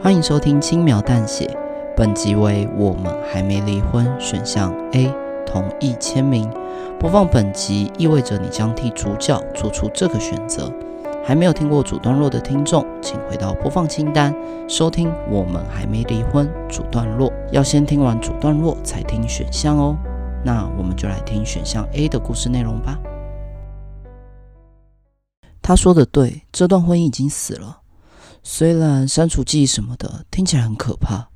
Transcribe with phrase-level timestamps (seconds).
[0.00, 1.50] 欢迎收听轻描淡写，
[1.96, 5.12] 本集为我们还没离婚，选项 A
[5.44, 6.48] 同意签名。
[7.00, 10.72] 播放本集意味着你将替主角做出这个选择。
[11.24, 14.32] 还没有听过主段落的听众，请回到播放清单
[14.68, 17.32] 收听我们还没离婚主段落。
[17.50, 19.96] 要先听完主段落才听选项哦。
[20.44, 22.96] 那我们就来听选项 A 的故事内容吧。
[25.60, 27.80] 他说的对，这段婚姻已经死了。
[28.50, 31.28] 虽然删除记忆什么的听起来很可怕，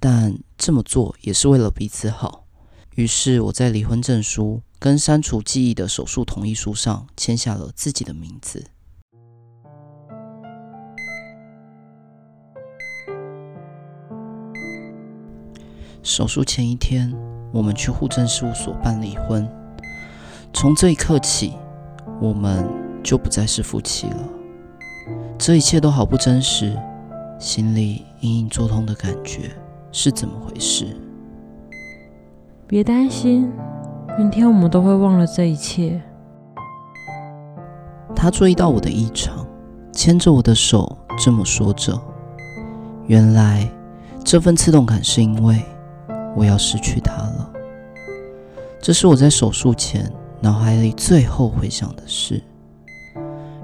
[0.00, 2.46] 但这么做也是为了彼此好。
[2.94, 8.64] 于是我在离婚证书跟删除记忆的手术同意书上签下了自己的名字。
[16.02, 17.14] 手术前一天，
[17.52, 19.46] 我们去户政事务所办离婚。
[20.54, 21.52] 从这一刻起，
[22.18, 22.66] 我们
[23.04, 24.35] 就不再是夫妻了。
[25.38, 26.76] 这一切都好不真实，
[27.38, 29.50] 心里隐隐作痛的感觉
[29.92, 30.86] 是怎么回事？
[32.66, 33.52] 别担心，
[34.18, 36.00] 明天我们都会忘了这一切。
[38.14, 39.46] 他注意到我的异常，
[39.92, 42.00] 牵着我的手这么说着。
[43.06, 43.68] 原来
[44.24, 45.62] 这份刺痛感是因为
[46.34, 47.52] 我要失去他了。
[48.80, 52.42] 这是我在手术前脑海里最后回想的事。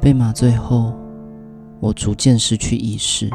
[0.00, 0.94] 被麻醉后，
[1.86, 3.30] 我逐渐失去意识。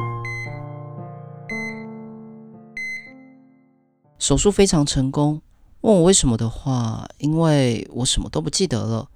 [4.19, 5.41] 手术非常成功。
[5.81, 9.07] 问我为什么的话，因为我什么都不记得了。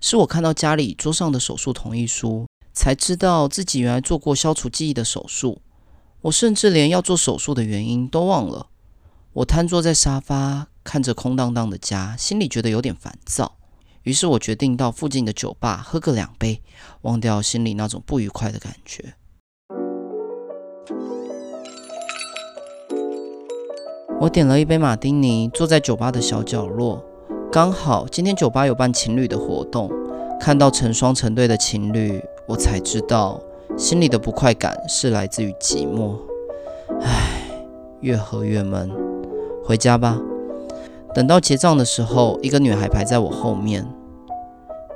[0.00, 5.62] 是我看到家里桌上的手术同意书，才知道自己原来做过消除记忆的手术。
[6.22, 8.66] 我甚至连要做手术的原因都忘了。
[9.34, 13.59] 我瘫坐在沙发，看着空荡荡的家，心里觉得有点烦躁。
[14.02, 16.62] 于是我决定到附近的酒吧喝个两杯，
[17.02, 19.14] 忘掉心里那种不愉快的感觉。
[24.20, 27.04] 我点了一杯马丁尼，坐在酒吧的小角落。
[27.52, 29.90] 刚好今天酒吧有办情侣的活动，
[30.38, 33.40] 看到成双成对的情侣，我才知道
[33.76, 36.16] 心里的不快感是来自于寂寞。
[37.00, 37.42] 唉，
[38.00, 38.90] 越喝越闷，
[39.64, 40.20] 回家吧。
[41.14, 43.86] 等到结账的时候，一个女孩排在我后面。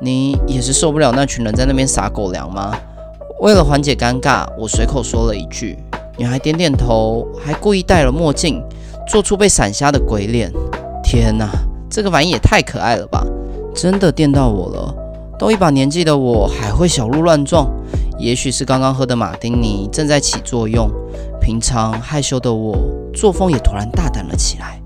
[0.00, 2.76] 你也是受不了那群人在那边撒狗粮吗？
[3.40, 5.78] 为了缓解尴尬，我随口说了一句。
[6.16, 8.62] 女孩点点头，还故意戴了墨镜。
[9.06, 10.50] 做出被闪瞎的鬼脸，
[11.02, 11.46] 天哪，
[11.90, 13.22] 这个玩意也太可爱了吧！
[13.74, 14.94] 真的电到我了，
[15.38, 17.68] 都一把年纪的我还会小鹿乱撞，
[18.18, 20.90] 也许是刚刚喝的马丁尼正在起作用，
[21.38, 22.74] 平常害羞的我
[23.12, 24.80] 作风也突然大胆了起来。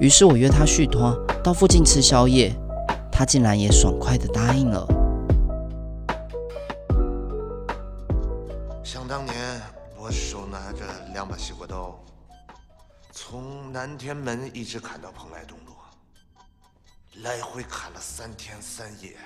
[0.00, 2.56] 于是我约他续摊，到附近吃宵夜，
[3.12, 4.86] 他竟然也爽快的答应了。
[8.82, 9.60] 想当年，
[9.98, 10.78] 我手拿着
[11.12, 12.02] 两把西瓜刀。
[13.12, 15.74] 从南天门一直砍到蓬莱东路，
[17.22, 19.18] 来回砍了三天三夜，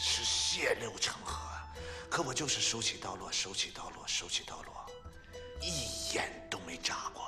[0.00, 1.46] 是血流成河。
[2.08, 4.72] 可我就是手起刀落，手起刀落，手起刀落，
[5.60, 7.22] 一眼都没眨过。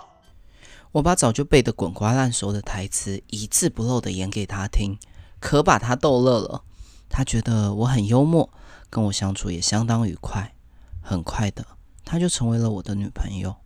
[0.97, 4.99] 我把早就背得滚瓜烂熟的台词一字不漏地演给他听，
[5.39, 6.63] 可把他逗乐了。
[7.11, 8.49] 他觉得我很幽默，
[8.89, 10.55] 跟我相处也相当愉快。
[11.03, 11.67] 很快的，
[12.03, 13.57] 他就成为了我的女朋友。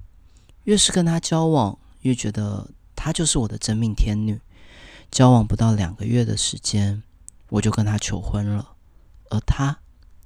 [0.64, 4.40] 越是跟他交往，越觉得她就是我的真命天女。
[5.08, 7.04] 交往不到两个月的时间，
[7.50, 8.72] 我就跟她求婚了，
[9.30, 9.78] 而她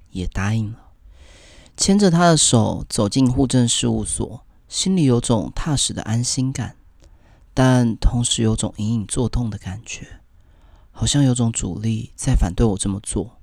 [0.09, 0.79] 也答应了。
[1.77, 6.77] 牵着她的手走进户政事务所，心里有种踏实的安心感，
[7.57, 10.21] 但同时有种隐隐作痛的感觉，
[10.91, 13.39] 好像有种阻力在反对我这么做。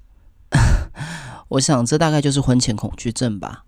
[1.48, 3.64] 我想，这大概就是婚前恐惧症吧。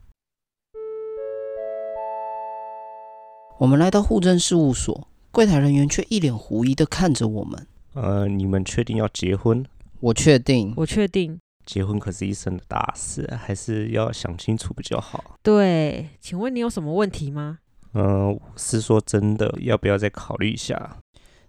[3.60, 7.66] 我们来到户政事务所，柜台人员却一脸狐疑的看着我们。
[7.94, 9.66] 呃，你们确定要结婚？
[10.02, 11.40] 我确定，我确定。
[11.66, 15.38] 结婚可是一生的大事，还是要想清楚比较好。
[15.42, 17.60] 对，请问你有什么问题吗？
[17.94, 20.98] 嗯、呃，是说真的，要不要再考虑一下？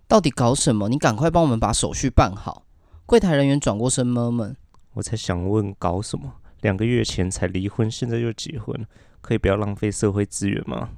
[0.06, 0.88] 到底搞什么？
[0.88, 2.64] 你赶快帮我们把手续办好。
[3.06, 4.56] 柜台人员转过身闷闷。
[4.94, 6.34] 我才想问，搞什么？
[6.60, 8.86] 两个月前才离婚，现在又结婚，
[9.20, 10.90] 可以不要浪费社会资源吗？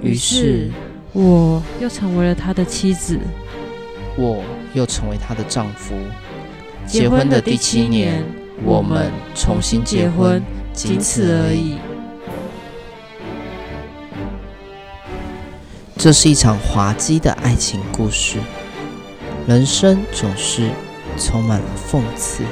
[0.00, 0.70] 于是，
[1.12, 3.18] 我又成为了他的妻子，
[4.16, 5.94] 我又成为他的丈夫。
[6.86, 8.24] 结婚的第七年，
[8.64, 11.78] 我们重新结婚，仅此而已。
[15.96, 18.38] 这是一场滑稽的爱情故事，
[19.46, 20.70] 人生总是
[21.16, 22.44] 充满了讽刺。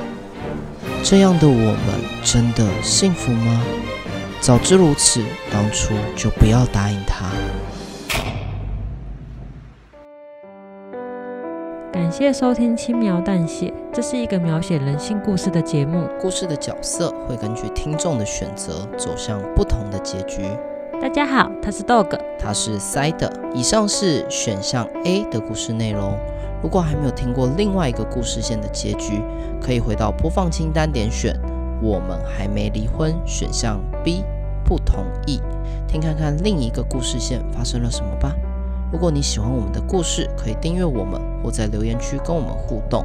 [1.03, 1.79] 这样的我们
[2.25, 3.63] 真的幸福吗？
[4.41, 7.27] 早知如此，当初就不要答应他。
[11.97, 16.07] 感谢收听《轻描淡写》，这是一个描写人性故事的节目。
[16.21, 20.43] 故事的角色会根据听众的选择走向不同的结局。
[21.01, 23.31] 大家好，他是 Dog，他是 Side。
[23.55, 26.13] 以上是选项 A 的故事内容。
[26.63, 29.23] 如果还没有听过另外一个故事线的结局，
[29.59, 31.35] 可以回到播放清单点选
[31.83, 34.23] “我们还没离婚”选项 B，
[34.67, 35.41] 不同意，
[35.89, 38.37] 听看看另一个故事线发生了什么吧。
[38.93, 43.05] 如果你喜欢我们的故事，可以订阅我们或在留言区跟我们互动。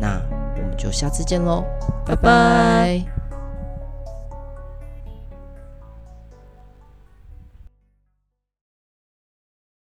[0.00, 0.20] 那
[0.56, 1.64] 我们就下次见喽，
[2.04, 3.13] 拜拜。